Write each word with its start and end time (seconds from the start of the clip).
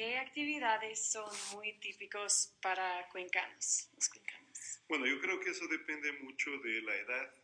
¿Qué 0.00 0.16
actividades 0.16 1.12
son 1.12 1.30
muy 1.52 1.74
típicos 1.74 2.56
para 2.62 3.06
cuencanos, 3.10 3.90
los 3.94 4.08
cuencanos? 4.08 4.80
Bueno, 4.88 5.04
yo 5.04 5.20
creo 5.20 5.38
que 5.38 5.50
eso 5.50 5.68
depende 5.68 6.10
mucho 6.12 6.56
de 6.60 6.80
la 6.80 6.96
edad 6.96 7.34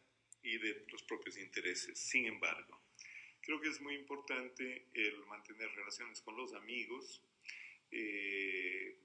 y 0.43 0.57
de 0.57 0.87
los 0.91 1.03
propios 1.03 1.37
intereses. 1.37 1.99
Sin 1.99 2.25
embargo, 2.25 2.81
creo 3.43 3.61
que 3.61 3.69
es 3.69 3.79
muy 3.83 3.95
importante 3.97 4.87
el 4.95 5.19
mantener 5.27 5.69
relaciones 5.73 6.23
con 6.23 6.35
los 6.35 6.55
amigos, 6.55 7.23
eh, 7.91 9.01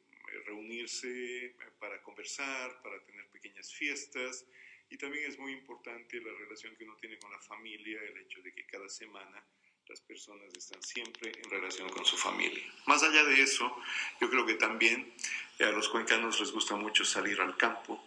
reunirse 0.46 1.54
para 1.78 2.02
conversar, 2.04 2.82
para 2.82 3.04
tener 3.04 3.28
pequeñas 3.32 3.74
fiestas 3.74 4.46
y 4.90 4.98
también 4.98 5.30
es 5.30 5.38
muy 5.38 5.52
importante 5.52 6.22
la 6.22 6.32
relación 6.40 6.74
que 6.78 6.86
uno 6.86 6.96
tiene 6.96 7.20
con 7.20 7.30
la 7.30 7.40
familia, 7.42 8.02
el 8.02 8.18
hecho 8.18 8.42
de 8.44 8.54
que 8.54 8.66
cada 8.66 8.88
semana 8.88 9.46
las 9.92 10.00
personas 10.00 10.48
están 10.58 10.82
siempre 10.82 11.34
en 11.44 11.50
relación 11.50 11.90
con 11.90 12.06
su 12.06 12.16
familia. 12.16 12.64
Más 12.86 13.04
allá 13.04 13.26
de 13.26 13.42
eso, 13.42 13.76
yo 14.22 14.30
creo 14.30 14.46
que 14.46 14.54
también 14.54 15.14
a 15.60 15.66
los 15.66 15.90
cuencanos 15.90 16.40
les 16.40 16.52
gusta 16.52 16.78
mucho 16.78 17.04
salir 17.04 17.42
al 17.42 17.58
campo, 17.58 18.02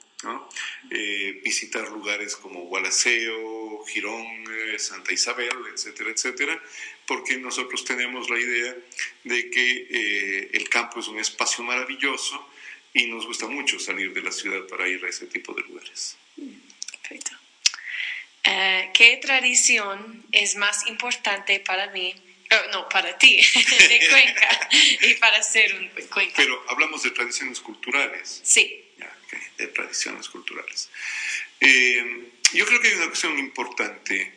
eh, 0.91 1.43
visitar 1.45 1.87
lugares 1.91 2.37
como 2.37 2.63
Gualaceo, 2.63 3.85
Girón, 3.85 4.45
eh, 4.51 4.79
Santa 4.79 5.13
Isabel, 5.13 5.51
etcétera, 5.75 6.09
etcétera, 6.09 6.63
porque 7.07 7.37
nosotros 7.37 7.85
tenemos 7.85 8.31
la 8.31 8.39
idea 8.39 8.75
de 9.25 9.51
que 9.51 9.87
eh, 9.91 10.51
el 10.55 10.67
campo 10.71 11.01
es 11.01 11.09
un 11.09 11.19
espacio 11.19 11.63
maravilloso 11.65 12.49
y 12.95 13.09
nos 13.09 13.27
gusta 13.27 13.47
mucho 13.47 13.79
salir 13.79 14.15
de 14.15 14.23
la 14.23 14.33
ciudad 14.33 14.67
para 14.69 14.89
ir 14.89 15.05
a 15.05 15.11
ese 15.11 15.27
tipo 15.27 15.53
de 15.53 15.63
lugares. 15.65 16.17
Perfecto. 17.03 17.44
¿Qué 18.93 19.19
tradición 19.21 20.25
es 20.33 20.57
más 20.57 20.87
importante 20.87 21.61
para 21.61 21.89
mí 21.89 22.15
oh, 22.51 22.71
no, 22.73 22.89
para 22.89 23.19
ti, 23.19 23.37
de 23.89 24.09
Cuenca, 24.09 24.69
y 25.03 25.15
para 25.15 25.43
ser 25.43 25.75
un 25.75 25.89
Cuenca. 26.07 26.35
Pero 26.37 26.65
hablamos 26.69 27.03
de 27.03 27.11
tradiciones 27.11 27.61
culturales. 27.61 28.41
Sí 28.45 28.85
de 29.57 29.67
tradiciones 29.69 30.29
culturales. 30.29 30.91
Eh, 31.61 32.31
yo 32.53 32.67
creo 32.67 32.81
que 32.81 32.89
hay 32.89 32.95
una 32.95 33.09
cuestión 33.09 33.39
importante. 33.39 34.33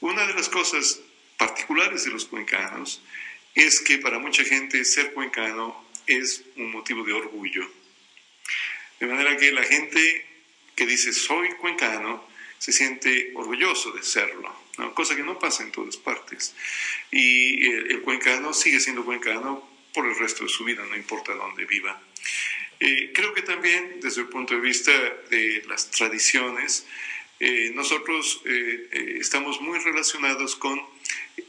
Una 0.00 0.26
de 0.26 0.34
las 0.34 0.48
cosas 0.48 1.00
particulares 1.36 2.04
de 2.04 2.10
los 2.10 2.26
cuencanos 2.26 3.02
es 3.54 3.80
que 3.80 3.98
para 3.98 4.18
mucha 4.18 4.44
gente 4.44 4.84
ser 4.84 5.12
cuencano 5.12 5.84
es 6.06 6.42
un 6.56 6.70
motivo 6.70 7.04
de 7.04 7.12
orgullo. 7.12 7.70
De 9.00 9.06
manera 9.06 9.36
que 9.36 9.52
la 9.52 9.64
gente 9.64 10.26
que 10.76 10.86
dice 10.86 11.12
soy 11.12 11.52
cuencano 11.54 12.26
se 12.64 12.72
siente 12.72 13.30
orgulloso 13.34 13.92
de 13.92 14.02
serlo, 14.02 14.50
cosa 14.94 15.14
que 15.14 15.22
no 15.22 15.38
pasa 15.38 15.62
en 15.64 15.70
todas 15.70 15.98
partes. 15.98 16.54
Y 17.10 17.66
el, 17.66 17.90
el 17.90 18.00
cuencano 18.00 18.54
sigue 18.54 18.80
siendo 18.80 19.04
cuencano 19.04 19.68
por 19.92 20.06
el 20.06 20.16
resto 20.16 20.44
de 20.44 20.48
su 20.48 20.64
vida, 20.64 20.82
no 20.88 20.96
importa 20.96 21.34
dónde 21.34 21.66
viva. 21.66 22.00
Eh, 22.80 23.12
creo 23.12 23.34
que 23.34 23.42
también 23.42 24.00
desde 24.00 24.22
el 24.22 24.28
punto 24.28 24.54
de 24.54 24.60
vista 24.60 24.92
de 25.28 25.62
las 25.68 25.90
tradiciones, 25.90 26.86
eh, 27.38 27.70
nosotros 27.74 28.40
eh, 28.46 29.18
estamos 29.20 29.60
muy 29.60 29.78
relacionados 29.80 30.56
con 30.56 30.80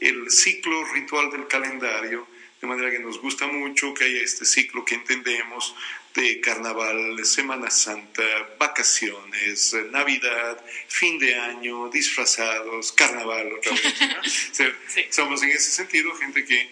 el 0.00 0.30
ciclo 0.30 0.84
ritual 0.92 1.30
del 1.30 1.46
calendario, 1.46 2.28
de 2.60 2.66
manera 2.66 2.90
que 2.90 2.98
nos 2.98 3.18
gusta 3.22 3.46
mucho 3.46 3.94
que 3.94 4.04
haya 4.04 4.20
este 4.20 4.44
ciclo 4.44 4.84
que 4.84 4.96
entendemos 4.96 5.74
de 6.16 6.40
carnaval, 6.40 7.24
Semana 7.24 7.70
Santa, 7.70 8.22
vacaciones, 8.58 9.76
Navidad, 9.90 10.64
fin 10.88 11.18
de 11.18 11.34
año, 11.34 11.90
disfrazados, 11.90 12.92
carnaval 12.92 13.52
otra 13.52 13.72
vez. 13.72 14.74
Somos 15.10 15.42
en 15.42 15.50
ese 15.50 15.70
sentido 15.70 16.14
gente 16.14 16.44
que 16.44 16.68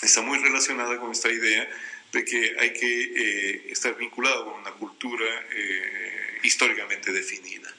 está 0.00 0.22
muy 0.22 0.38
relacionada 0.38 0.96
con 0.98 1.10
esta 1.10 1.28
idea 1.28 1.68
de 2.12 2.24
que 2.24 2.56
hay 2.58 2.72
que 2.72 3.02
eh, 3.02 3.62
estar 3.70 3.96
vinculado 3.96 4.44
con 4.44 4.60
una 4.60 4.70
cultura 4.70 5.26
eh, 5.52 6.38
históricamente 6.44 7.12
definida. 7.12 7.74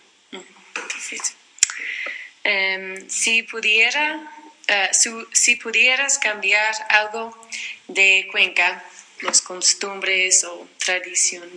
Em, 2.44 3.09
si, 3.09 3.44
pudiera, 3.44 4.31
eh, 4.68 4.90
si 5.31 5.56
pudieras 5.56 6.19
cambiar 6.19 6.74
algo 6.90 7.50
de 7.88 8.28
Cuenca, 8.31 8.84
los 9.22 9.41
costumbres 9.41 10.44
o 10.44 10.68
tradición, 10.78 11.50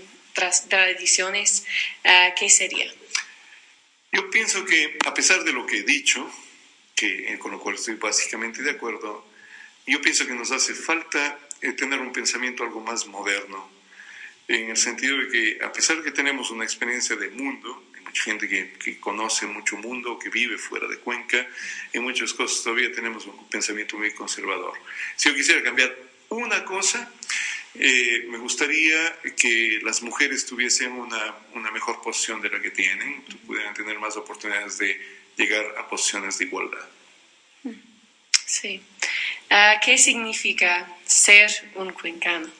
tradiciones, 0.68 1.64
¿qué 2.38 2.50
sería? 2.50 2.92
Yo 4.12 4.30
pienso 4.30 4.64
que 4.64 4.98
a 5.06 5.14
pesar 5.14 5.42
de 5.44 5.52
lo 5.52 5.64
que 5.66 5.78
he 5.78 5.82
dicho, 5.82 6.30
que, 6.94 7.38
con 7.38 7.50
lo 7.50 7.58
cual 7.58 7.76
estoy 7.76 7.94
básicamente 7.94 8.62
de 8.62 8.70
acuerdo, 8.70 9.26
yo 9.86 10.00
pienso 10.00 10.26
que 10.26 10.34
nos 10.34 10.50
hace 10.52 10.74
falta 10.74 11.38
eh, 11.60 11.72
tener 11.72 12.00
un 12.00 12.12
pensamiento 12.12 12.62
algo 12.62 12.80
más 12.80 13.06
moderno, 13.06 13.70
en 14.48 14.70
el 14.70 14.76
sentido 14.76 15.16
de 15.18 15.28
que 15.28 15.64
a 15.64 15.72
pesar 15.72 15.96
de 15.98 16.02
que 16.04 16.10
tenemos 16.10 16.50
una 16.50 16.64
experiencia 16.64 17.16
de 17.16 17.30
mundo, 17.30 17.84
hay 17.94 18.02
mucha 18.02 18.22
gente 18.24 18.48
que, 18.48 18.72
que, 18.74 19.00
conoce 19.00 19.46
mucho 19.46 19.76
mundo, 19.76 20.18
que 20.18 20.28
vive 20.28 20.58
fuera 20.58 20.86
de 20.88 20.98
Cuenca, 20.98 21.48
en 21.92 22.02
muchas 22.02 22.34
cosas 22.34 22.62
todavía 22.62 22.92
tenemos 22.92 23.26
un 23.26 23.48
pensamiento 23.48 23.96
muy 23.96 24.12
conservador. 24.12 24.74
Si 25.16 25.28
yo 25.28 25.34
quisiera 25.34 25.62
cambiar 25.62 25.96
una 26.28 26.64
cosa, 26.64 27.10
eh, 27.74 28.26
me 28.28 28.38
gustaría 28.38 29.18
que 29.36 29.80
las 29.82 30.02
mujeres 30.02 30.44
tuviesen 30.44 30.92
una, 30.92 31.36
una, 31.54 31.70
mejor 31.70 32.02
posición 32.02 32.42
de 32.42 32.50
la 32.50 32.60
que 32.60 32.70
tienen, 32.70 33.22
pudieran 33.46 33.72
tener 33.72 33.98
más 33.98 34.16
oportunidades 34.16 34.76
de 34.76 35.00
llegar 35.36 35.64
a 35.78 35.88
posiciones 35.88 36.38
de 36.38 36.44
igualdad. 36.44 36.86
Sí. 38.44 38.82
Ah, 39.48 39.80
¿Qué 39.82 39.96
significa 39.96 40.86
ser 41.06 41.50
un 41.74 41.92
cuencano? 41.92 42.50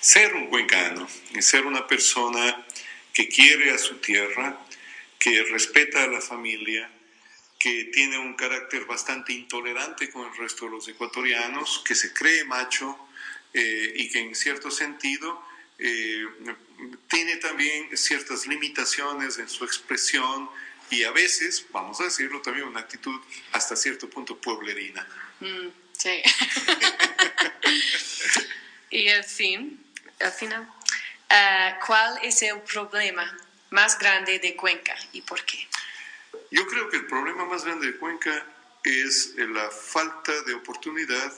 Ser 0.00 0.34
un 0.34 0.48
cuencano 0.48 1.08
es 1.34 1.46
ser 1.46 1.64
una 1.64 1.86
persona 1.86 2.66
que 3.12 3.28
quiere 3.28 3.70
a 3.70 3.78
su 3.78 3.98
tierra, 3.98 4.58
que 5.18 5.44
respeta 5.44 6.02
a 6.02 6.08
la 6.08 6.20
familia, 6.20 6.90
que 7.58 7.84
tiene 7.84 8.18
un 8.18 8.34
carácter 8.34 8.84
bastante 8.84 9.32
intolerante 9.32 10.10
con 10.10 10.28
el 10.28 10.36
resto 10.36 10.64
de 10.64 10.72
los 10.72 10.88
ecuatorianos, 10.88 11.82
que 11.86 11.94
se 11.94 12.12
cree 12.12 12.44
macho 12.44 12.98
eh, 13.54 13.92
y 13.94 14.10
que 14.10 14.18
en 14.18 14.34
cierto 14.34 14.70
sentido 14.70 15.40
eh, 15.78 16.26
tiene 17.08 17.36
también 17.36 17.96
ciertas 17.96 18.48
limitaciones 18.48 19.38
en 19.38 19.48
su 19.48 19.64
expresión 19.64 20.50
y 20.90 21.04
a 21.04 21.12
veces, 21.12 21.64
vamos 21.70 22.00
a 22.00 22.04
decirlo, 22.04 22.42
también 22.42 22.66
una 22.66 22.80
actitud 22.80 23.20
hasta 23.52 23.76
cierto 23.76 24.10
punto 24.10 24.36
pueblerina. 24.36 25.06
Mm, 25.40 25.68
sí. 25.96 26.22
y 28.90 29.08
al 29.08 29.24
fin, 29.24 29.84
al 30.20 30.32
final, 30.32 30.62
uh, 30.62 31.86
¿cuál 31.86 32.18
es 32.22 32.42
el 32.42 32.60
problema 32.60 33.36
más 33.70 33.98
grande 33.98 34.40
de 34.40 34.56
Cuenca 34.56 34.96
y 35.12 35.22
por 35.22 35.44
qué? 35.44 35.68
Yo 36.50 36.66
creo 36.66 36.88
que 36.88 36.96
el 36.96 37.06
problema 37.06 37.44
más 37.44 37.64
grande 37.64 37.86
de 37.86 37.96
Cuenca 37.96 38.46
es 38.82 39.34
la 39.36 39.70
falta 39.70 40.42
de 40.42 40.54
oportunidad 40.54 41.32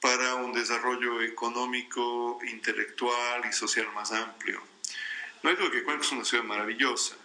para 0.00 0.34
un 0.36 0.52
desarrollo 0.52 1.22
económico, 1.22 2.38
intelectual 2.46 3.42
y 3.48 3.52
social 3.52 3.86
más 3.94 4.12
amplio. 4.12 4.62
No 5.42 5.50
digo 5.50 5.70
que 5.70 5.82
Cuenca 5.82 6.04
es 6.04 6.12
una 6.12 6.24
ciudad 6.24 6.44
maravillosa, 6.44 7.16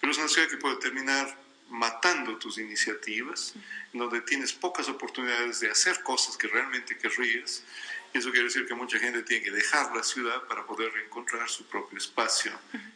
pero 0.00 0.12
es 0.12 0.18
una 0.18 0.28
ciudad 0.28 0.48
que 0.48 0.56
puede 0.56 0.76
terminar 0.76 1.44
matando 1.70 2.36
tus 2.36 2.58
iniciativas, 2.58 3.54
donde 3.92 4.20
tienes 4.20 4.52
pocas 4.52 4.88
oportunidades 4.88 5.60
de 5.60 5.70
hacer 5.70 6.02
cosas 6.02 6.36
que 6.36 6.46
realmente 6.46 6.96
querrías. 6.98 7.64
Eso 8.12 8.30
quiere 8.30 8.44
decir 8.44 8.66
que 8.66 8.74
mucha 8.74 8.98
gente 8.98 9.22
tiene 9.22 9.42
que 9.42 9.50
dejar 9.50 9.94
la 9.94 10.04
ciudad 10.04 10.42
para 10.44 10.64
poder 10.64 10.92
encontrar 11.04 11.48
su 11.48 11.66
propio 11.66 11.98
espacio. 11.98 12.52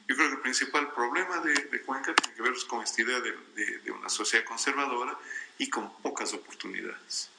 Yo 0.06 0.14
creo 0.14 0.28
que 0.28 0.34
el 0.36 0.40
principal 0.42 0.92
problema 0.92 1.40
de, 1.40 1.82
Cuenca 1.82 2.14
tiene 2.14 2.36
que 2.36 2.42
ver 2.42 2.52
con 2.68 2.82
esta 2.82 3.02
idea 3.02 3.20
de, 3.20 3.90
una 3.90 4.08
sociedad 4.08 4.44
conservadora 4.44 5.18
y 5.58 5.68
con 5.68 5.92
pocas 6.02 6.32
oportunidades. 6.34 7.30